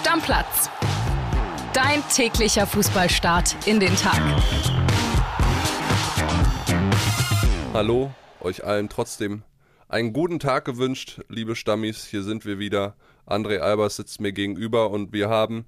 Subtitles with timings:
[0.00, 0.70] Stammplatz.
[1.74, 4.18] Dein täglicher Fußballstart in den Tag.
[7.74, 8.10] Hallo,
[8.40, 9.42] euch allen trotzdem
[9.90, 12.06] einen guten Tag gewünscht, liebe Stammis.
[12.06, 12.94] Hier sind wir wieder.
[13.26, 15.66] André Albers sitzt mir gegenüber und wir haben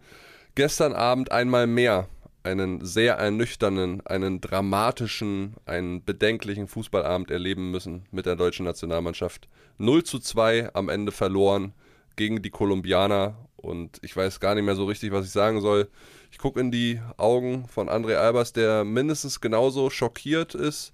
[0.55, 2.09] gestern Abend einmal mehr
[2.43, 9.47] einen sehr ernüchternden, einen dramatischen, einen bedenklichen Fußballabend erleben müssen mit der deutschen Nationalmannschaft.
[9.77, 11.75] 0 zu 2 am Ende verloren
[12.17, 15.89] gegen die Kolumbianer und ich weiß gar nicht mehr so richtig, was ich sagen soll.
[16.31, 20.93] Ich gucke in die Augen von André Albers, der mindestens genauso schockiert ist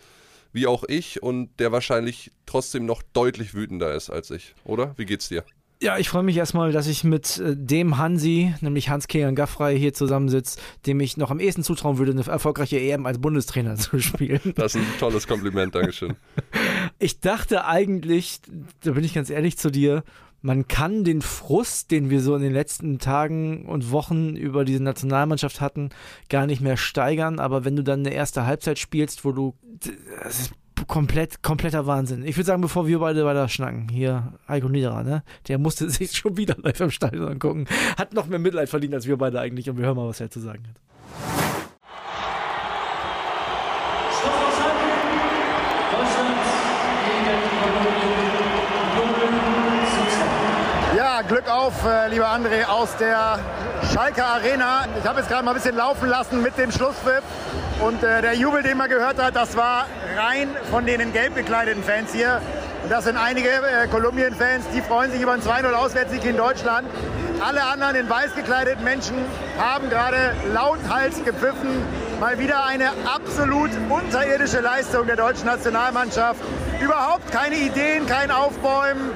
[0.52, 4.94] wie auch ich und der wahrscheinlich trotzdem noch deutlich wütender ist als ich, oder?
[4.96, 5.44] Wie geht's dir?
[5.80, 9.94] Ja, ich freue mich erstmal, dass ich mit äh, dem Hansi, nämlich Hans-Kegan Gaffrey, hier
[9.94, 14.40] zusammensitze, dem ich noch am ehesten zutrauen würde, eine erfolgreiche EM als Bundestrainer zu spielen.
[14.56, 16.16] Das ist ein tolles Kompliment, Dankeschön.
[17.00, 18.40] Ich dachte eigentlich,
[18.82, 20.02] da bin ich ganz ehrlich zu dir,
[20.40, 24.82] man kann den Frust, den wir so in den letzten Tagen und Wochen über diese
[24.82, 25.90] Nationalmannschaft hatten,
[26.28, 27.40] gar nicht mehr steigern.
[27.40, 29.54] Aber wenn du dann eine erste Halbzeit spielst, wo du.
[30.22, 30.52] Das ist
[30.86, 32.24] komplett, kompletter Wahnsinn.
[32.24, 35.22] Ich würde sagen, bevor wir beide weiter schnacken, hier Heiko Niederer, ne?
[35.48, 37.66] Der musste sich schon wieder live im Stadion angucken.
[37.96, 40.30] Hat noch mehr Mitleid verdient als wir beide eigentlich und wir hören mal, was er
[40.30, 40.80] zu sagen hat.
[50.96, 53.38] Ja, Glück auf, äh, lieber André, aus der
[53.92, 54.86] Schalke Arena.
[54.98, 57.22] Ich habe jetzt gerade mal ein bisschen laufen lassen mit dem Schlusspfiff.
[57.80, 59.84] Und äh, der Jubel, den man gehört hat, das war
[60.16, 62.40] rein von den in gelb gekleideten Fans hier.
[62.82, 66.88] Und das sind einige äh, Kolumbien-Fans, die freuen sich über einen 2-0 Auswärtssieg in Deutschland.
[67.46, 69.16] Alle anderen in weiß gekleideten Menschen
[69.58, 71.84] haben gerade lauthals gepfiffen.
[72.18, 76.40] Mal wieder eine absolut unterirdische Leistung der deutschen Nationalmannschaft.
[76.80, 79.10] Überhaupt keine Ideen, kein Aufbäumen,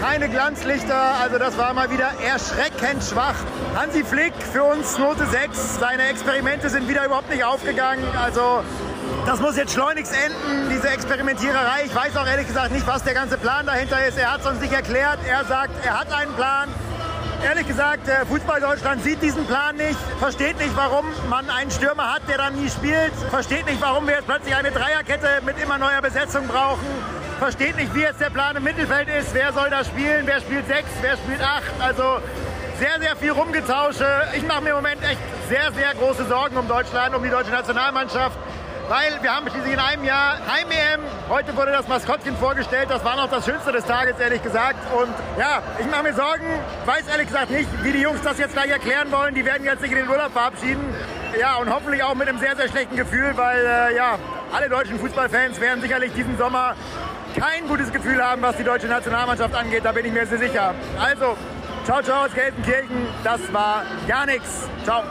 [0.00, 1.16] keine Glanzlichter.
[1.22, 3.36] Also das war mal wieder erschreckend schwach.
[3.74, 5.78] Hansi Flick für uns Note 6.
[5.80, 8.04] Seine Experimente sind wieder überhaupt nicht aufgegangen.
[8.16, 8.62] Also
[9.26, 11.84] das muss jetzt schleunigst enden, diese Experimentiererei.
[11.86, 14.18] Ich weiß auch ehrlich gesagt nicht, was der ganze Plan dahinter ist.
[14.18, 15.18] Er hat es uns nicht erklärt.
[15.28, 16.68] Er sagt, er hat einen Plan.
[17.44, 22.14] Ehrlich gesagt, äh, Fußball Deutschland sieht diesen Plan nicht, versteht nicht, warum man einen Stürmer
[22.14, 25.76] hat, der dann nie spielt, versteht nicht, warum wir jetzt plötzlich eine Dreierkette mit immer
[25.76, 26.86] neuer Besetzung brauchen,
[27.38, 30.66] versteht nicht, wie jetzt der Plan im Mittelfeld ist, wer soll da spielen, wer spielt
[30.66, 31.72] sechs, wer spielt acht.
[31.80, 32.18] Also
[32.78, 34.06] sehr, sehr viel Rumgetausche.
[34.36, 37.50] Ich mache mir im Moment echt sehr, sehr große Sorgen um Deutschland, um die deutsche
[37.50, 38.36] Nationalmannschaft
[38.88, 41.00] weil wir haben schließlich in einem Jahr Heim-EM.
[41.28, 42.90] Heute wurde das Maskottchen vorgestellt.
[42.90, 44.76] Das war noch das Schönste des Tages, ehrlich gesagt.
[44.92, 46.44] Und ja, ich mache mir Sorgen.
[46.84, 49.34] Weiß ehrlich gesagt nicht, wie die Jungs das jetzt gleich erklären wollen.
[49.34, 50.84] Die werden jetzt sich in den Urlaub verabschieden.
[51.40, 54.18] Ja, und hoffentlich auch mit einem sehr, sehr schlechten Gefühl, weil äh, ja,
[54.52, 56.76] alle deutschen Fußballfans werden sicherlich diesen Sommer
[57.34, 59.84] kein gutes Gefühl haben, was die deutsche Nationalmannschaft angeht.
[59.84, 60.74] Da bin ich mir sehr sicher.
[60.98, 61.36] Also,
[61.84, 63.06] ciao, ciao aus Gelsenkirchen.
[63.22, 64.68] Das war gar nichts.
[64.84, 65.02] Ciao.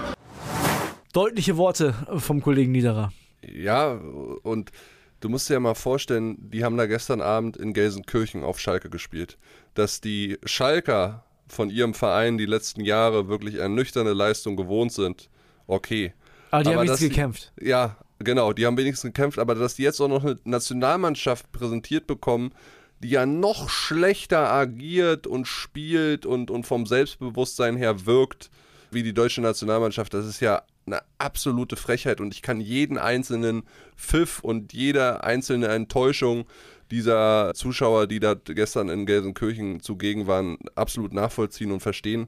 [1.12, 3.12] Deutliche Worte vom Kollegen Niederer.
[3.42, 4.00] Ja,
[4.44, 4.72] und
[5.20, 8.90] du musst dir ja mal vorstellen, die haben da gestern Abend in Gelsenkirchen auf Schalke
[8.90, 9.38] gespielt.
[9.74, 15.30] Dass die Schalker von ihrem Verein die letzten Jahre wirklich ernüchternde Leistung gewohnt sind,
[15.68, 16.14] okay.
[16.52, 17.54] Aber die aber haben wenigstens gekämpft.
[17.60, 22.08] Ja, genau, die haben wenigstens gekämpft, aber dass die jetzt auch noch eine Nationalmannschaft präsentiert
[22.08, 22.54] bekommen,
[23.00, 28.50] die ja noch schlechter agiert und spielt und, und vom Selbstbewusstsein her wirkt,
[28.92, 33.64] wie die deutsche Nationalmannschaft, das ist ja eine absolute Frechheit und ich kann jeden einzelnen
[33.98, 36.46] Pfiff und jede einzelne Enttäuschung
[36.92, 42.28] dieser Zuschauer, die da gestern in Gelsenkirchen zugegen waren, absolut nachvollziehen und verstehen.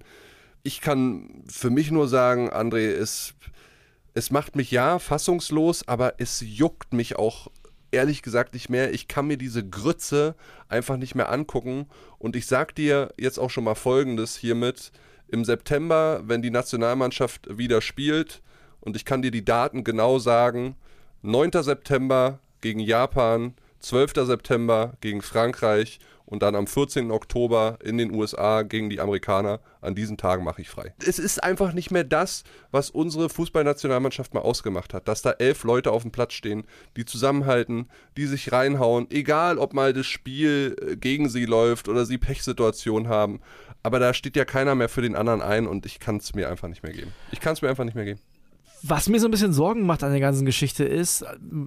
[0.64, 3.36] Ich kann für mich nur sagen, André, es,
[4.16, 7.52] es macht mich ja fassungslos, aber es juckt mich auch
[7.92, 8.94] ehrlich gesagt nicht mehr.
[8.94, 10.36] Ich kann mir diese Grütze
[10.70, 11.88] einfach nicht mehr angucken
[12.18, 14.92] und ich sag dir jetzt auch schon mal Folgendes hiermit
[15.28, 18.42] im September, wenn die Nationalmannschaft wieder spielt,
[18.80, 20.76] und ich kann dir die Daten genau sagen,
[21.24, 21.52] 9.
[21.64, 24.14] September gegen Japan, 12.
[24.28, 27.12] September gegen Frankreich und dann am 14.
[27.12, 29.60] Oktober in den USA gegen die Amerikaner.
[29.82, 30.94] An diesen Tagen mache ich frei.
[31.06, 35.64] Es ist einfach nicht mehr das, was unsere Fußballnationalmannschaft mal ausgemacht hat, dass da elf
[35.64, 36.64] Leute auf dem Platz stehen,
[36.98, 42.06] die zusammenhalten, die sich reinhauen, egal ob mal das Spiel äh, gegen sie läuft oder
[42.06, 43.42] sie Pechsituationen haben.
[43.84, 46.50] Aber da steht ja keiner mehr für den anderen ein und ich kann es mir
[46.50, 47.14] einfach nicht mehr geben.
[47.32, 48.20] Ich kann es mir einfach nicht mehr geben.
[48.88, 51.26] Was mir so ein bisschen Sorgen macht an der ganzen Geschichte ist,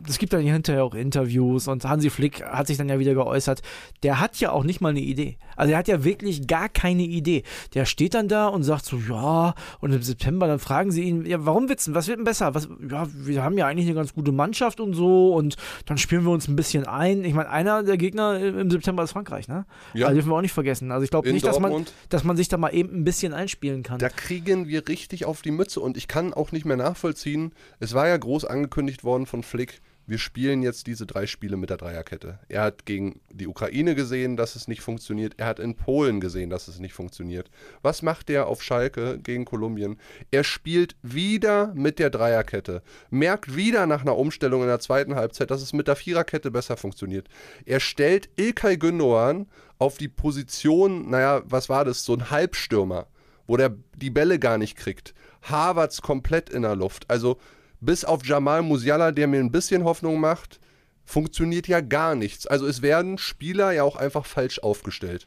[0.08, 3.62] es gibt dann hinterher auch Interviews und Hansi Flick hat sich dann ja wieder geäußert,
[4.04, 5.36] der hat ja auch nicht mal eine Idee.
[5.56, 7.42] Also er hat ja wirklich gar keine Idee.
[7.74, 11.26] Der steht dann da und sagt so, ja, und im September dann fragen sie ihn,
[11.26, 12.54] ja, warum witzen, was wird denn besser?
[12.54, 15.56] Was, ja, wir haben ja eigentlich eine ganz gute Mannschaft und so und
[15.86, 17.24] dann spielen wir uns ein bisschen ein.
[17.24, 19.66] Ich meine, einer der Gegner im September ist Frankreich, ne?
[19.92, 20.06] Ja.
[20.06, 20.92] Also dürfen wir auch nicht vergessen.
[20.92, 23.82] Also ich glaube nicht, dass man, dass man sich da mal eben ein bisschen einspielen
[23.82, 23.98] kann.
[23.98, 27.52] Da kriegen wir richtig auf die Mütze und ich kann auch nicht mehr nachvollziehen, nachvollziehen.
[27.80, 31.68] Es war ja groß angekündigt worden von Flick, wir spielen jetzt diese drei Spiele mit
[31.68, 32.38] der Dreierkette.
[32.48, 35.34] Er hat gegen die Ukraine gesehen, dass es nicht funktioniert.
[35.36, 37.50] Er hat in Polen gesehen, dass es nicht funktioniert.
[37.82, 39.98] Was macht er auf Schalke gegen Kolumbien?
[40.30, 42.80] Er spielt wieder mit der Dreierkette.
[43.10, 46.78] Merkt wieder nach einer Umstellung in der zweiten Halbzeit, dass es mit der Viererkette besser
[46.78, 47.28] funktioniert.
[47.66, 49.44] Er stellt Ilkay Gündoğan
[49.78, 53.08] auf die Position, naja, was war das, so ein Halbstürmer,
[53.48, 55.14] wo der die Bälle gar nicht kriegt.
[55.42, 57.10] Harvards komplett in der Luft.
[57.10, 57.38] Also
[57.80, 60.60] bis auf Jamal Musiala, der mir ein bisschen Hoffnung macht,
[61.04, 62.46] funktioniert ja gar nichts.
[62.46, 65.26] Also es werden Spieler ja auch einfach falsch aufgestellt.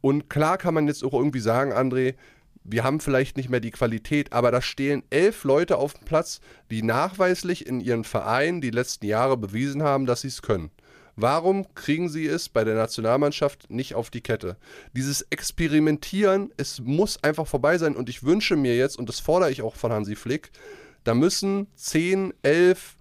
[0.00, 2.14] Und klar kann man jetzt auch irgendwie sagen, André,
[2.62, 6.40] wir haben vielleicht nicht mehr die Qualität, aber da stehen elf Leute auf dem Platz,
[6.70, 10.70] die nachweislich in ihren Vereinen die letzten Jahre bewiesen haben, dass sie es können.
[11.18, 14.58] Warum kriegen sie es bei der Nationalmannschaft nicht auf die Kette?
[14.92, 19.50] Dieses Experimentieren, es muss einfach vorbei sein und ich wünsche mir jetzt, und das fordere
[19.50, 20.50] ich auch von Hansi Flick,
[21.04, 22.96] da müssen 10, 11,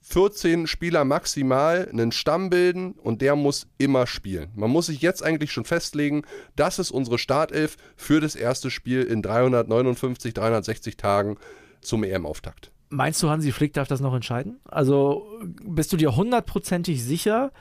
[0.00, 4.50] 14 Spieler maximal einen Stamm bilden und der muss immer spielen.
[4.54, 6.22] Man muss sich jetzt eigentlich schon festlegen,
[6.56, 11.36] das ist unsere Startelf für das erste Spiel in 359, 360 Tagen
[11.82, 12.72] zum EM-Auftakt.
[12.90, 14.60] Meinst du, Hansi Flick darf das noch entscheiden?
[14.64, 15.26] Also
[15.62, 17.52] bist du dir hundertprozentig sicher,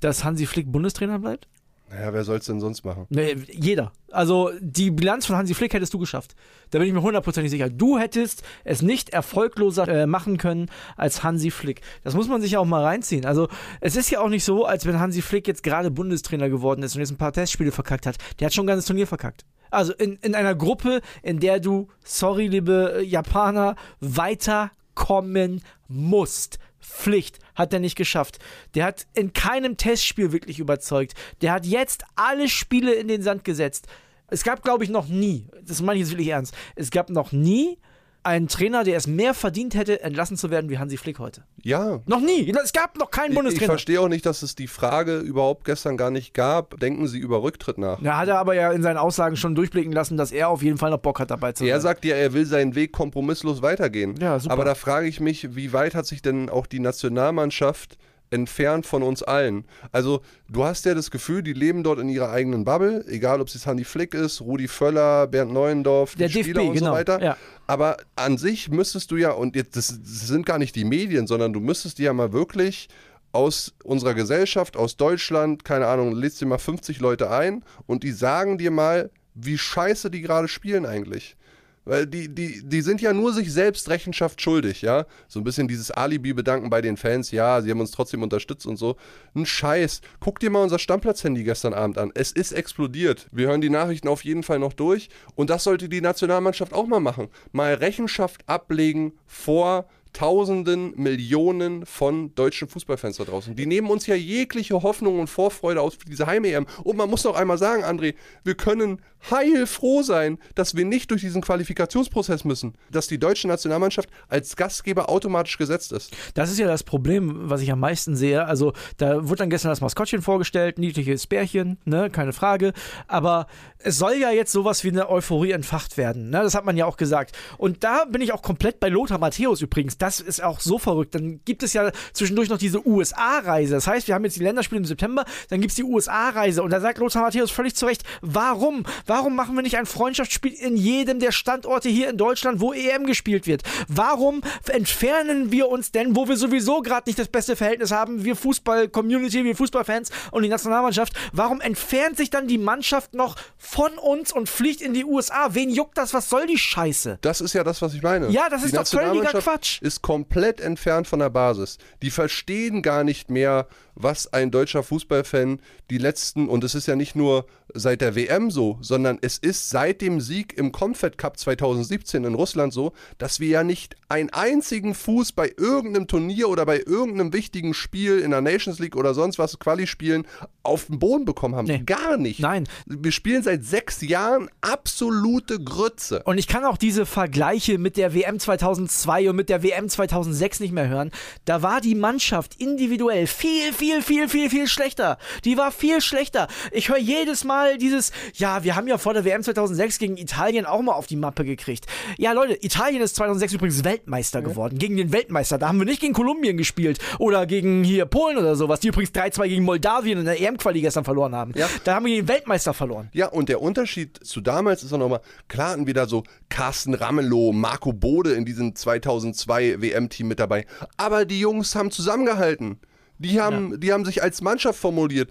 [0.00, 1.48] dass Hansi Flick Bundestrainer bleibt?
[1.88, 3.06] Naja, wer soll es denn sonst machen?
[3.10, 3.92] Nee, jeder.
[4.10, 6.34] Also die Bilanz von Hansi Flick hättest du geschafft.
[6.70, 7.70] Da bin ich mir hundertprozentig sicher.
[7.70, 11.82] Du hättest es nicht erfolgloser äh, machen können als Hansi Flick.
[12.02, 13.24] Das muss man sich ja auch mal reinziehen.
[13.24, 13.48] Also
[13.80, 16.96] es ist ja auch nicht so, als wenn Hansi Flick jetzt gerade Bundestrainer geworden ist
[16.96, 18.16] und jetzt ein paar Testspiele verkackt hat.
[18.40, 19.44] Der hat schon ein ganzes Turnier verkackt.
[19.70, 26.58] Also in, in einer Gruppe, in der du, sorry, liebe äh, Japaner, weiterkommen musst.
[26.86, 28.38] Pflicht hat er nicht geschafft.
[28.74, 31.14] Der hat in keinem Testspiel wirklich überzeugt.
[31.42, 33.86] Der hat jetzt alle Spiele in den Sand gesetzt.
[34.28, 37.32] Es gab, glaube ich, noch nie, das meine ich jetzt wirklich ernst, es gab noch
[37.32, 37.78] nie
[38.26, 41.44] einen Trainer, der es mehr verdient hätte, entlassen zu werden wie Hansi Flick heute.
[41.62, 42.00] Ja.
[42.06, 42.52] Noch nie.
[42.62, 43.62] Es gab noch keinen Bundestrainer.
[43.62, 46.78] Ich verstehe auch nicht, dass es die Frage überhaupt gestern gar nicht gab.
[46.80, 48.00] Denken Sie über Rücktritt nach?
[48.02, 50.76] Ja, hat er aber ja in seinen Aussagen schon durchblicken lassen, dass er auf jeden
[50.76, 51.68] Fall noch Bock hat, dabei zu sein.
[51.68, 54.16] Er sagt ja, er will seinen Weg kompromisslos weitergehen.
[54.20, 54.52] Ja, super.
[54.52, 57.96] Aber da frage ich mich, wie weit hat sich denn auch die Nationalmannschaft
[58.30, 59.64] entfernt von uns allen.
[59.92, 63.48] Also du hast ja das Gefühl, die leben dort in ihrer eigenen Bubble, egal ob
[63.48, 66.90] es jetzt Handy Flick ist, Rudi Völler, Bernd Neuendorf, der die Spieler DFB, und genau.
[66.90, 67.22] so weiter.
[67.22, 67.36] Ja.
[67.66, 71.26] Aber an sich müsstest du ja, und jetzt, das, das sind gar nicht die Medien,
[71.26, 72.88] sondern du müsstest dir ja mal wirklich
[73.32, 78.12] aus unserer Gesellschaft, aus Deutschland, keine Ahnung, lädst dir mal 50 Leute ein und die
[78.12, 81.36] sagen dir mal, wie scheiße die gerade spielen eigentlich.
[81.86, 85.06] Weil die, die, die sind ja nur sich selbst Rechenschaft schuldig, ja.
[85.28, 88.76] So ein bisschen dieses Alibi-Bedanken bei den Fans, ja, sie haben uns trotzdem unterstützt und
[88.76, 88.96] so.
[89.34, 90.00] Ein Scheiß.
[90.18, 92.10] Guck dir mal unser Stammplatz-Handy gestern Abend an.
[92.14, 93.28] Es ist explodiert.
[93.30, 95.08] Wir hören die Nachrichten auf jeden Fall noch durch.
[95.36, 97.28] Und das sollte die Nationalmannschaft auch mal machen.
[97.52, 103.54] Mal Rechenschaft ablegen vor Tausenden, Millionen von deutschen Fußballfans da draußen.
[103.54, 106.66] Die nehmen uns ja jegliche Hoffnung und Vorfreude aus für diese Heim-EM.
[106.84, 111.20] Und man muss noch einmal sagen, André, wir können heilfroh sein, dass wir nicht durch
[111.20, 116.16] diesen Qualifikationsprozess müssen, dass die deutsche Nationalmannschaft als Gastgeber automatisch gesetzt ist.
[116.32, 118.46] Das ist ja das Problem, was ich am meisten sehe.
[118.46, 122.72] Also da wurde dann gestern das Maskottchen vorgestellt, niedliches Bärchen, ne, keine Frage.
[123.06, 123.48] Aber
[123.78, 126.30] es soll ja jetzt sowas wie eine Euphorie entfacht werden.
[126.30, 126.42] Ne?
[126.42, 127.36] Das hat man ja auch gesagt.
[127.58, 129.98] Und da bin ich auch komplett bei Lothar Matthäus übrigens.
[130.06, 131.16] Das ist auch so verrückt.
[131.16, 133.74] Dann gibt es ja zwischendurch noch diese USA-Reise.
[133.74, 136.62] Das heißt, wir haben jetzt die Länderspiele im September, dann gibt es die USA-Reise.
[136.62, 138.84] Und da sagt Lothar Matthäus völlig zu Recht, warum?
[139.06, 143.04] Warum machen wir nicht ein Freundschaftsspiel in jedem der Standorte hier in Deutschland, wo EM
[143.04, 143.64] gespielt wird?
[143.88, 148.36] Warum entfernen wir uns denn, wo wir sowieso gerade nicht das beste Verhältnis haben, wir
[148.36, 154.32] Fußball-Community, wir Fußballfans und die Nationalmannschaft, warum entfernt sich dann die Mannschaft noch von uns
[154.32, 155.48] und fliegt in die USA?
[155.54, 156.14] Wen juckt das?
[156.14, 157.18] Was soll die Scheiße?
[157.22, 158.28] Das ist ja das, was ich meine.
[158.28, 159.82] Ja, das die ist doch völliger Quatsch.
[159.82, 161.78] Ist komplett entfernt von der Basis.
[162.02, 165.60] Die verstehen gar nicht mehr, was ein deutscher Fußballfan
[165.90, 169.70] die letzten, und es ist ja nicht nur seit der WM so, sondern es ist
[169.70, 174.30] seit dem Sieg im Comfort Cup 2017 in Russland so, dass wir ja nicht einen
[174.30, 179.14] einzigen Fuß bei irgendeinem Turnier oder bei irgendeinem wichtigen Spiel in der Nations League oder
[179.14, 180.26] sonst was, Quali spielen,
[180.62, 181.66] auf den Boden bekommen haben.
[181.66, 181.82] Nee.
[181.84, 182.40] Gar nicht.
[182.40, 182.68] Nein.
[182.86, 186.22] Wir spielen seit sechs Jahren absolute Grütze.
[186.24, 189.88] Und ich kann auch diese Vergleiche mit der WM 2002 und mit der WM WM
[189.88, 191.10] 2006 nicht mehr hören.
[191.44, 195.18] Da war die Mannschaft individuell viel, viel, viel, viel, viel schlechter.
[195.44, 196.48] Die war viel schlechter.
[196.72, 200.66] Ich höre jedes Mal dieses, ja, wir haben ja vor der WM 2006 gegen Italien
[200.66, 201.86] auch mal auf die Mappe gekriegt.
[202.16, 204.78] Ja, Leute, Italien ist 2006 übrigens Weltmeister geworden.
[204.78, 205.58] Gegen den Weltmeister.
[205.58, 209.10] Da haben wir nicht gegen Kolumbien gespielt oder gegen hier Polen oder sowas, die übrigens
[209.10, 211.52] 3-2 gegen Moldawien in der EM-Quali gestern verloren haben.
[211.54, 211.68] Ja.
[211.84, 213.08] Da haben wir gegen den Weltmeister verloren.
[213.12, 216.94] Ja, und der Unterschied zu damals ist auch nochmal, klar hatten wir da so Carsten
[216.94, 220.66] Ramelow, Marco Bode in diesem 2002 WM-Team mit dabei.
[220.96, 222.80] Aber die Jungs haben zusammengehalten.
[223.18, 225.30] Die haben, die haben sich als Mannschaft formuliert.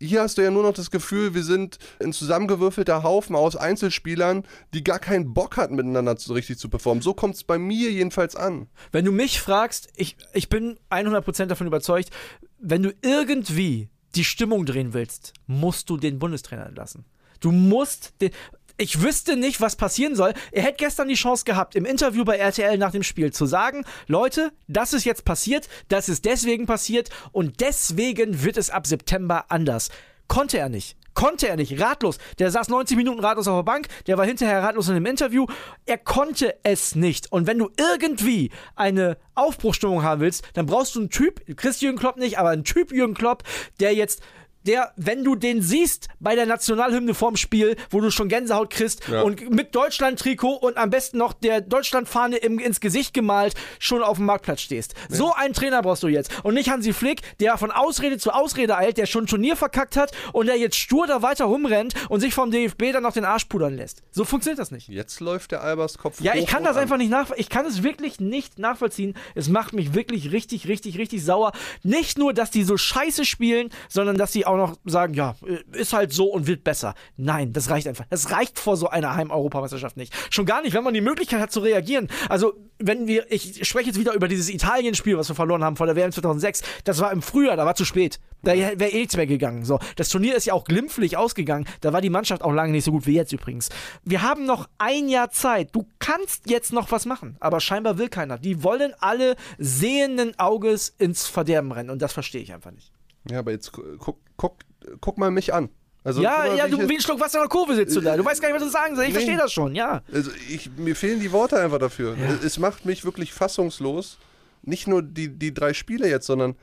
[0.00, 4.44] Hier hast du ja nur noch das Gefühl, wir sind ein zusammengewürfelter Haufen aus Einzelspielern,
[4.72, 7.02] die gar keinen Bock hatten, miteinander so richtig zu performen.
[7.02, 8.68] So kommt es bei mir jedenfalls an.
[8.90, 12.10] Wenn du mich fragst, ich, ich bin 100% davon überzeugt,
[12.58, 17.04] wenn du irgendwie die Stimmung drehen willst, musst du den Bundestrainer entlassen.
[17.40, 18.30] Du musst den.
[18.78, 20.34] Ich wüsste nicht, was passieren soll.
[20.52, 23.86] Er hätte gestern die Chance gehabt, im Interview bei RTL nach dem Spiel zu sagen,
[24.06, 29.46] Leute, das ist jetzt passiert, das ist deswegen passiert und deswegen wird es ab September
[29.48, 29.88] anders.
[30.28, 30.96] Konnte er nicht.
[31.14, 31.80] Konnte er nicht.
[31.80, 32.18] Ratlos.
[32.38, 33.88] Der saß 90 Minuten ratlos auf der Bank.
[34.06, 35.46] Der war hinterher ratlos in dem Interview.
[35.86, 37.32] Er konnte es nicht.
[37.32, 41.98] Und wenn du irgendwie eine Aufbruchstimmung haben willst, dann brauchst du einen Typ, kriegst Jürgen
[41.98, 43.44] Klopp nicht, aber einen Typ Jürgen Klopp,
[43.80, 44.20] der jetzt
[44.66, 49.06] der, wenn du den siehst bei der Nationalhymne vorm Spiel, wo du schon Gänsehaut kriegst
[49.08, 49.22] Ja.
[49.22, 54.16] und mit Deutschland-Trikot und am besten noch der Deutschlandfahne im, ins Gesicht gemalt, schon auf
[54.18, 54.94] dem Marktplatz stehst.
[55.08, 56.30] So einen Trainer brauchst du jetzt.
[56.44, 59.96] Und nicht Hansi Flick, der von Ausrede zu Ausrede eilt, der schon ein Turnier verkackt
[59.96, 63.24] hat und der jetzt stur da weiter rumrennt und sich vom DFB dann noch den
[63.24, 64.02] Arsch pudern lässt.
[64.10, 64.88] So funktioniert das nicht.
[64.88, 66.82] Jetzt läuft der Albers Kopf Ja, ich kann das an.
[66.82, 69.14] einfach nicht nach, ich kann es wirklich nicht nachvollziehen.
[69.34, 71.52] Es macht mich wirklich richtig, richtig, richtig sauer.
[71.82, 75.36] Nicht nur, dass die so scheiße spielen, sondern dass sie auch noch sagen, ja,
[75.72, 76.94] ist halt so und wird besser.
[77.16, 78.04] Nein, das reicht einfach.
[78.10, 80.12] Das reicht vor so einer Heim-Europameisterschaft nicht.
[80.30, 82.08] Schon gar nicht, wenn man die Möglichkeit hat zu reagieren.
[82.28, 85.86] Also, wenn wir, ich spreche jetzt wieder über dieses Italien-Spiel, was wir verloren haben vor
[85.86, 86.62] der WM 2006.
[86.84, 88.20] Das war im Frühjahr, da war zu spät.
[88.42, 89.64] Da wäre eh nichts mehr gegangen.
[89.64, 91.66] So, das Turnier ist ja auch glimpflich ausgegangen.
[91.80, 93.70] Da war die Mannschaft auch lange nicht so gut wie jetzt übrigens.
[94.04, 95.74] Wir haben noch ein Jahr Zeit.
[95.74, 98.38] Du kannst jetzt noch was machen, aber scheinbar will keiner.
[98.38, 102.92] Die wollen alle sehenden Auges ins Verderben rennen und das verstehe ich einfach nicht.
[103.30, 104.56] Ja, aber jetzt gu- guck, guck,
[105.00, 105.68] guck mal mich an.
[106.04, 108.16] Also, ja, mal, ja, du wie ein Schluck Wasser in der Kurve sitzt du da.
[108.16, 109.08] Du weißt gar nicht, was du sagen sollst.
[109.08, 109.20] Ich Nee.
[109.20, 110.02] verstehe das schon, ja.
[110.12, 112.16] Also ich, mir fehlen die Worte einfach dafür.
[112.44, 114.18] Es macht mich wirklich fassungslos.
[114.62, 116.54] Nicht nur die, die drei Spiele jetzt, sondern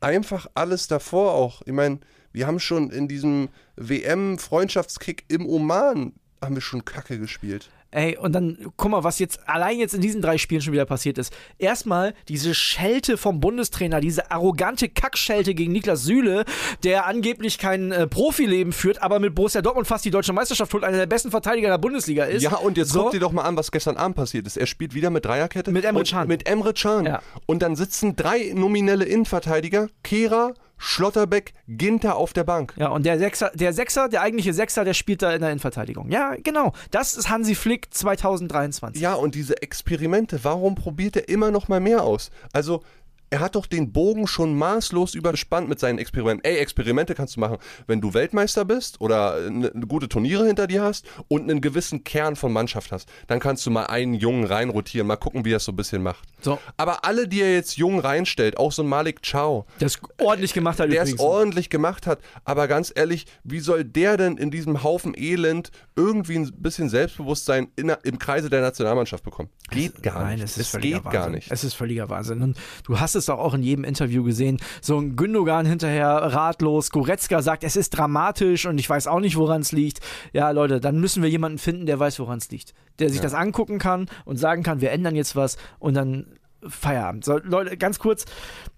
[0.00, 1.62] einfach alles davor auch.
[1.64, 2.00] Ich meine,
[2.32, 7.70] wir haben schon in diesem WM-Freundschaftskick im Oman, haben wir schon Kacke gespielt.
[7.92, 10.86] Ey, und dann, guck mal, was jetzt allein jetzt in diesen drei Spielen schon wieder
[10.86, 11.32] passiert ist.
[11.58, 16.44] Erstmal diese Schelte vom Bundestrainer, diese arrogante Kackschelte gegen Niklas Süle,
[16.84, 20.84] der angeblich kein äh, Profileben führt, aber mit Borussia Dortmund fast die deutsche Meisterschaft holt,
[20.84, 22.42] einer der besten Verteidiger der Bundesliga ist.
[22.42, 23.02] Ja, und jetzt so.
[23.02, 24.56] guck dir doch mal an, was gestern Abend passiert ist.
[24.56, 25.72] Er spielt wieder mit Dreierkette.
[25.72, 26.28] Mit Emre Can.
[26.28, 27.06] Mit Emre Can.
[27.06, 27.22] Ja.
[27.46, 32.72] Und dann sitzen drei nominelle Innenverteidiger, Kehra, Schlotterbeck, Ginter auf der Bank.
[32.76, 36.10] Ja, und der Sechser, der Sechser, der eigentliche Sechser, der spielt da in der Innenverteidigung.
[36.10, 36.72] Ja, genau.
[36.90, 39.00] Das ist Hansi Flick 2023.
[39.00, 42.30] Ja, und diese Experimente, warum probiert er immer noch mal mehr aus?
[42.54, 42.82] Also,
[43.30, 46.44] er hat doch den Bogen schon maßlos überspannt mit seinen Experimenten.
[46.44, 50.66] Ey, Experimente kannst du machen, wenn du Weltmeister bist oder eine, eine gute Turniere hinter
[50.66, 53.08] dir hast und einen gewissen Kern von Mannschaft hast.
[53.28, 56.02] Dann kannst du mal einen Jungen reinrotieren, mal gucken, wie er es so ein bisschen
[56.02, 56.24] macht.
[56.40, 56.58] So.
[56.76, 60.52] Aber alle, die er jetzt jung reinstellt, auch so ein Malik Chow, Der es ordentlich
[60.52, 62.20] gemacht hat der es ordentlich gemacht hat.
[62.44, 67.68] Aber ganz ehrlich, wie soll der denn in diesem Haufen Elend irgendwie ein bisschen Selbstbewusstsein
[67.76, 69.50] in, im Kreise der Nationalmannschaft bekommen?
[69.70, 70.44] Geht gar Nein, nicht.
[70.44, 71.20] es ist völliger geht Wahnsinn.
[71.20, 71.50] gar nicht.
[71.52, 72.42] Es ist völliger Wahnsinn.
[72.42, 74.58] Und du hast es doch auch in jedem Interview gesehen.
[74.80, 76.90] So ein Gündogan hinterher ratlos.
[76.90, 80.00] Goretzka sagt, es ist dramatisch und ich weiß auch nicht, woran es liegt.
[80.32, 82.74] Ja, Leute, dann müssen wir jemanden finden, der weiß, woran es liegt.
[82.98, 86.26] Der sich das angucken kann und sagen kann, wir ändern jetzt was und dann
[86.66, 87.24] Feierabend.
[87.24, 88.24] So, Leute, ganz kurz.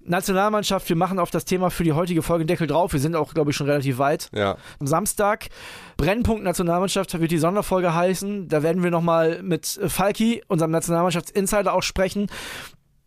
[0.05, 2.93] Nationalmannschaft, wir machen auf das Thema für die heutige Folge Deckel drauf.
[2.93, 4.31] Wir sind auch, glaube ich, schon relativ weit.
[4.35, 4.57] Ja.
[4.79, 5.49] Am Samstag,
[5.97, 8.49] Brennpunkt Nationalmannschaft wird die Sonderfolge heißen.
[8.49, 12.29] Da werden wir nochmal mit Falki, unserem Nationalmannschaftsinsider, auch sprechen,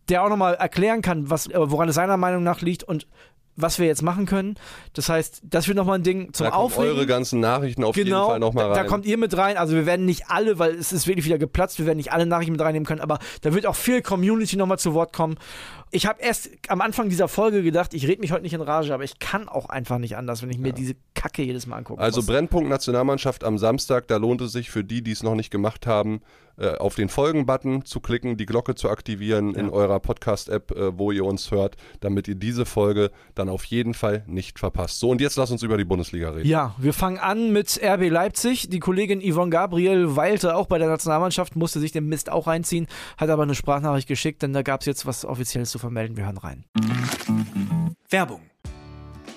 [0.10, 3.08] der auch nochmal erklären kann, was, äh, woran es seiner Meinung nach liegt und
[3.56, 4.56] was wir jetzt machen können.
[4.94, 6.92] Das heißt, das wird nochmal ein Ding zum da kommen Aufregen.
[6.96, 8.84] eure ganzen Nachrichten auf jeden Genau, Fall nochmal da, rein.
[8.84, 9.58] da kommt ihr mit rein.
[9.58, 12.26] Also wir werden nicht alle, weil es ist wirklich wieder geplatzt, wir werden nicht alle
[12.26, 15.38] Nachrichten mit reinnehmen können, aber da wird auch viel Community nochmal zu Wort kommen.
[15.92, 18.94] Ich habe erst am Anfang dieser Folge gedacht, ich rede mich heute nicht in Rage,
[18.94, 22.02] aber ich kann auch einfach nicht anders, wenn ich mir diese Kacke jedes Mal angucke.
[22.02, 25.52] also Brennpunkt Nationalmannschaft am Samstag, da lohnt es sich für die, die es noch nicht
[25.52, 26.20] gemacht haben,
[26.58, 31.12] äh, auf den Folgen-Button zu klicken, die Glocke zu aktivieren in eurer Podcast-App, äh, wo
[31.12, 35.00] ihr uns hört, damit ihr diese Folge dann dann auf jeden Fall nicht verpasst.
[35.00, 36.48] So, und jetzt lass uns über die Bundesliga reden.
[36.48, 38.70] Ja, wir fangen an mit RB Leipzig.
[38.70, 42.88] Die Kollegin Yvonne Gabriel weilte auch bei der Nationalmannschaft, musste sich den Mist auch reinziehen,
[43.18, 46.18] hat aber eine Sprachnachricht geschickt, denn da gab es jetzt was Offizielles zu vermelden.
[46.18, 46.66] Wir hören rein.
[48.10, 48.42] Werbung.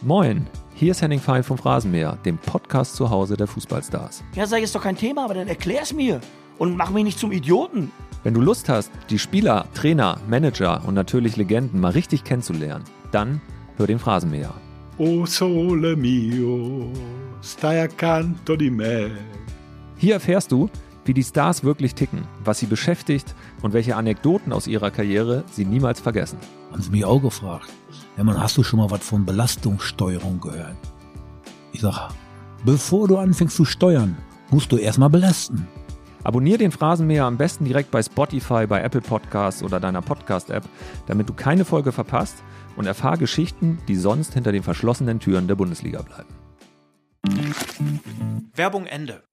[0.01, 4.23] Moin, hier ist Henning Fein vom Phrasenmäher, dem Podcast zu Hause der Fußballstars.
[4.35, 6.21] Ja, sag ist doch kein Thema, aber dann erklär's mir
[6.59, 7.91] und mach mich nicht zum Idioten.
[8.23, 13.41] Wenn du Lust hast, die Spieler, Trainer, Manager und natürlich Legenden mal richtig kennenzulernen, dann
[13.79, 14.53] hör den Phrasenmäher.
[14.99, 16.93] O sole mio,
[17.41, 19.11] stai accanto di me.
[19.97, 20.69] Hier erfährst du,
[21.05, 25.65] wie die Stars wirklich ticken, was sie beschäftigt und welche Anekdoten aus ihrer Karriere sie
[25.65, 26.39] niemals vergessen.
[26.71, 27.69] Haben sie mich auch gefragt.
[28.17, 30.77] Ja, man, hast du schon mal was von Belastungssteuerung gehört?
[31.73, 32.11] Ich sag,
[32.65, 34.17] bevor du anfängst zu steuern,
[34.51, 35.67] musst du erstmal belasten.
[36.25, 40.65] Abonnier den Phrasenmäher am besten direkt bei Spotify, bei Apple Podcasts oder deiner Podcast-App,
[41.07, 42.43] damit du keine Folge verpasst
[42.79, 46.33] und erfahr Geschichten, die sonst hinter den verschlossenen Türen der Bundesliga bleiben.
[48.55, 49.28] Werbung Ende.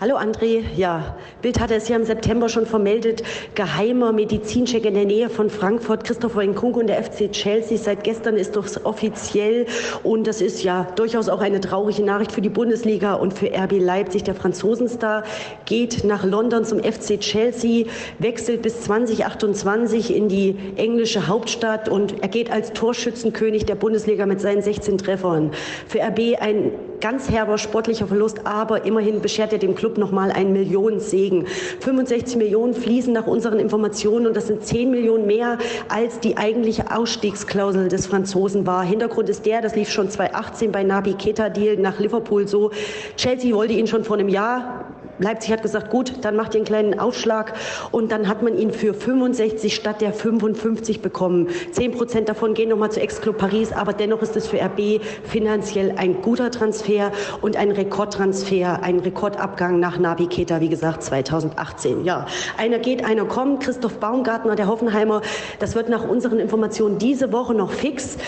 [0.00, 3.24] Hallo André, ja, Bild hatte es ja im September schon vermeldet,
[3.56, 7.76] geheimer Medizincheck in der Nähe von Frankfurt, Christopher Nkunku und der FC Chelsea.
[7.76, 9.66] Seit gestern ist das offiziell
[10.04, 13.80] und das ist ja durchaus auch eine traurige Nachricht für die Bundesliga und für RB
[13.80, 14.22] Leipzig.
[14.22, 15.24] Der Franzosenstar
[15.64, 17.86] geht nach London zum FC Chelsea,
[18.20, 24.40] wechselt bis 2028 in die englische Hauptstadt und er geht als Torschützenkönig der Bundesliga mit
[24.40, 25.50] seinen 16 Treffern.
[25.88, 30.52] Für RB ein ganz herber sportlicher Verlust, aber immerhin beschert er dem Club nochmal einen
[30.52, 31.46] Millionensegen.
[31.80, 36.94] 65 Millionen fließen nach unseren Informationen und das sind 10 Millionen mehr, als die eigentliche
[36.94, 38.84] Ausstiegsklausel des Franzosen war.
[38.84, 42.70] Hintergrund ist der, das lief schon 2018 bei Nabi Keta Deal nach Liverpool so.
[43.16, 44.84] Chelsea wollte ihn schon vor einem Jahr
[45.18, 47.54] Leipzig hat gesagt, gut, dann macht ihr einen kleinen Aufschlag
[47.90, 51.48] und dann hat man ihn für 65 statt der 55 bekommen.
[51.72, 55.94] 10 Prozent davon gehen nochmal zu Ex-Club Paris, aber dennoch ist es für RB finanziell
[55.96, 62.04] ein guter Transfer und ein Rekordtransfer, ein Rekordabgang nach Nabi Keta, wie gesagt, 2018.
[62.04, 63.62] Ja, einer geht, einer kommt.
[63.62, 65.22] Christoph Baumgartner, der Hoffenheimer,
[65.58, 68.18] das wird nach unseren Informationen diese Woche noch fix.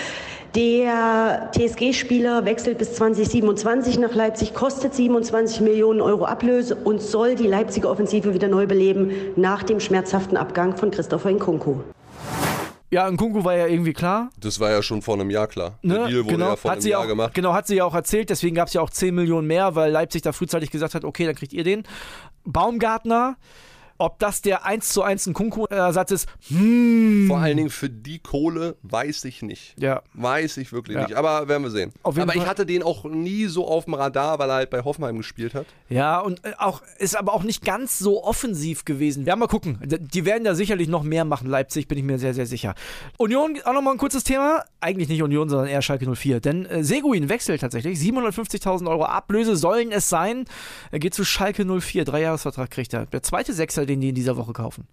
[0.57, 7.47] Der TSG-Spieler wechselt bis 2027 nach Leipzig, kostet 27 Millionen Euro Ablöse und soll die
[7.47, 11.77] Leipziger Offensive wieder neu beleben nach dem schmerzhaften Abgang von Christopher Nkunku.
[12.91, 14.31] Ja, Nkunku war ja irgendwie klar.
[14.41, 15.79] Das war ja schon vor einem Jahr klar.
[15.83, 15.95] Ne?
[15.95, 17.35] Der Deal wurde genau, ja vor hat einem sie Jahr auch, gemacht.
[17.35, 18.29] Genau, hat sie ja auch erzählt.
[18.29, 21.27] Deswegen gab es ja auch 10 Millionen mehr, weil Leipzig da frühzeitig gesagt hat, okay,
[21.27, 21.85] dann kriegt ihr den.
[22.45, 23.37] Baumgartner,
[24.01, 27.27] ob das der 1 zu 1 Nkunku-Ersatz ist, hm.
[27.29, 29.75] Vor allen Dingen für die Kohle weiß ich nicht.
[29.79, 30.03] Ja.
[30.15, 31.03] Weiß ich wirklich Ja.
[31.05, 31.15] nicht.
[31.15, 31.93] Aber werden wir sehen.
[32.03, 34.83] Aber ich Fall- hatte den auch nie so auf dem Radar, weil er halt bei
[34.83, 35.67] Hoffenheim gespielt hat.
[35.89, 39.21] Ja, und äh, auch ist aber auch nicht ganz so offensiv gewesen.
[39.21, 39.79] Wir werden mal gucken.
[39.83, 42.75] Die werden da sicherlich noch mehr machen, Leipzig, bin ich mir sehr, sehr sicher.
[43.19, 44.65] Union, auch nochmal ein kurzes Thema.
[44.81, 46.41] Eigentlich nicht Union, sondern eher Schalke 04.
[46.41, 47.99] Denn äh, Seguin wechselt tatsächlich.
[47.99, 50.47] 750.000 Euro Ablöse sollen es sein.
[50.91, 52.05] Er geht zu Schalke 04.
[52.05, 53.07] Dreijahresvertrag kriegt er.
[53.07, 54.87] Der zweite Sechser, den die in dieser Woche kaufen.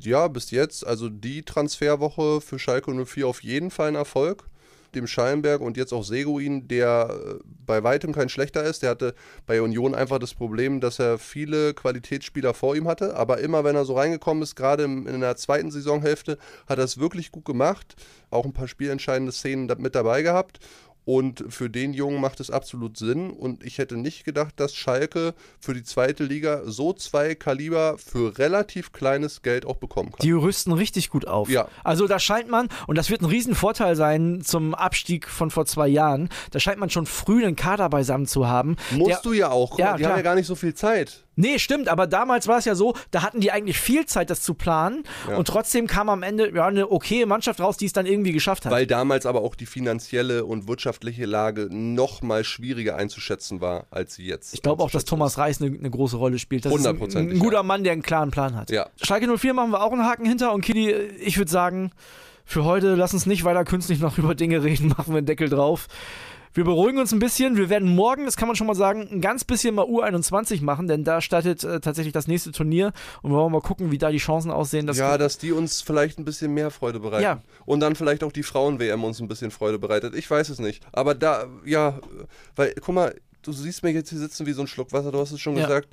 [0.00, 4.44] Ja, bis jetzt, also die Transferwoche für Schalke 04 auf jeden Fall ein Erfolg.
[4.94, 7.34] Dem Schallenberg und jetzt auch Seguin, der äh,
[7.66, 8.82] bei weitem kein schlechter ist.
[8.82, 9.14] Der hatte
[9.46, 13.14] bei Union einfach das Problem, dass er viele Qualitätsspieler vor ihm hatte.
[13.14, 16.98] Aber immer wenn er so reingekommen ist, gerade in der zweiten Saisonhälfte, hat er es
[16.98, 17.96] wirklich gut gemacht.
[18.30, 20.58] Auch ein paar spielentscheidende Szenen mit dabei gehabt.
[21.08, 23.30] Und für den Jungen macht es absolut Sinn.
[23.30, 28.36] Und ich hätte nicht gedacht, dass Schalke für die zweite Liga so zwei Kaliber für
[28.36, 30.18] relativ kleines Geld auch bekommen kann.
[30.20, 31.48] Die rüsten richtig gut auf.
[31.48, 31.66] Ja.
[31.82, 35.88] Also da scheint man, und das wird ein Riesenvorteil sein zum Abstieg von vor zwei
[35.88, 38.76] Jahren, da scheint man schon früh einen Kader beisammen zu haben.
[38.90, 39.70] Musst der, du ja auch.
[39.70, 40.10] Guck Ja, die klar.
[40.10, 41.24] haben ja gar nicht so viel Zeit.
[41.38, 44.42] Nee, stimmt, aber damals war es ja so, da hatten die eigentlich viel Zeit, das
[44.42, 45.36] zu planen Ja.
[45.36, 48.64] und trotzdem kam am Ende ja, eine okaye Mannschaft raus, die es dann irgendwie geschafft
[48.66, 48.72] hat.
[48.72, 54.16] Weil damals aber auch die finanzielle und wirtschaftliche Lage noch mal schwieriger einzuschätzen war, als
[54.16, 54.52] sie jetzt.
[54.52, 56.64] ich glaube auch, dass Thomas Reis eine, eine große Rolle spielt.
[56.64, 57.62] Das ist ein, ein guter ja.
[57.62, 58.70] Mann, der einen klaren Plan hat.
[58.70, 58.88] Ja.
[59.00, 61.92] Schalke 04 machen wir auch einen Haken hinter und Kili, ich würde sagen,
[62.44, 65.48] für heute lass uns nicht weiter künstlich noch über Dinge reden, machen wir einen Deckel
[65.48, 65.86] drauf.
[66.54, 67.56] Wir beruhigen uns ein bisschen.
[67.56, 70.88] Wir werden morgen, das kann man schon mal sagen, ein ganz bisschen mal U21 machen,
[70.88, 74.10] denn da startet äh, tatsächlich das nächste Turnier und wir wollen mal gucken, wie da
[74.10, 74.86] die Chancen aussehen.
[74.86, 77.22] Dass ja, dass die uns vielleicht ein bisschen mehr Freude bereiten.
[77.24, 77.42] Ja.
[77.66, 80.14] Und dann vielleicht auch die Frauen-WM uns ein bisschen Freude bereitet.
[80.14, 80.84] Ich weiß es nicht.
[80.92, 81.98] Aber da, ja,
[82.56, 85.18] weil, guck mal, du siehst mir jetzt hier sitzen wie so ein Schluck Wasser, du
[85.18, 85.66] hast es schon Ja.
[85.66, 85.88] gesagt.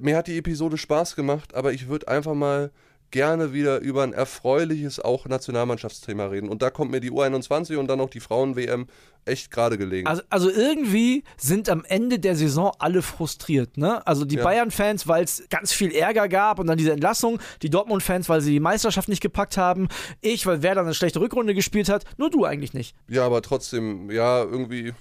[0.00, 2.70] Mir hat die Episode Spaß gemacht, aber ich würde einfach mal
[3.10, 6.48] gerne wieder über ein erfreuliches auch Nationalmannschaftsthema reden.
[6.48, 8.86] Und da kommt mir die U21 und dann auch die Frauen-WM
[9.24, 10.06] echt gerade gelegen.
[10.06, 13.76] Also, also irgendwie sind am Ende der Saison alle frustriert.
[13.76, 14.06] Ne?
[14.06, 14.44] Also die Ja.
[14.44, 17.38] Bayern-Fans, weil es ganz viel Ärger gab und dann diese Entlassung.
[17.62, 19.88] Die Dortmund-Fans, weil sie die Meisterschaft nicht gepackt haben.
[20.20, 22.04] Ich, weil Werder eine schlechte Rückrunde gespielt hat.
[22.16, 22.94] Nur du eigentlich nicht.
[23.08, 24.92] ja, aber trotzdem, ja, irgendwie.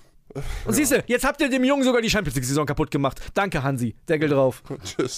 [0.65, 3.19] Und siehst du, jetzt habt ihr dem Jungen sogar die Champions League-Saison kaputt gemacht.
[3.33, 3.95] Danke, Hansi.
[4.07, 4.61] Deckel drauf.
[4.83, 5.17] Tschüss.